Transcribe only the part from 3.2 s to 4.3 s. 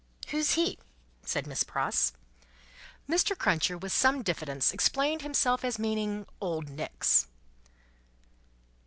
Cruncher, with some